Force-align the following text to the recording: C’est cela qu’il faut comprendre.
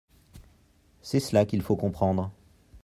C’est 1.03 1.19
cela 1.19 1.45
qu’il 1.45 1.61
faut 1.61 1.75
comprendre. 1.75 2.31